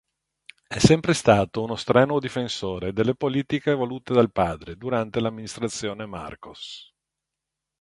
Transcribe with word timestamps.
È 0.67 0.79
sempre 0.79 1.13
stato 1.13 1.61
uno 1.61 1.75
strenuo 1.75 2.17
difensore 2.17 2.91
delle 2.91 3.13
politiche 3.13 3.75
volute 3.75 4.15
dal 4.15 4.31
padre 4.31 4.75
durante 4.75 5.19
l'amministrazione 5.19 6.07
Marcos. 6.07 6.91